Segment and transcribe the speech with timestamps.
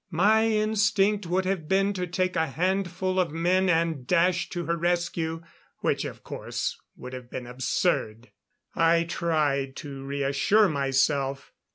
[0.09, 4.75] My instinct would have been to take a handful of men and dash to her
[4.75, 5.43] rescue
[5.81, 8.31] which of course would have been absurd.
[8.73, 11.53] I tried to reassure myself.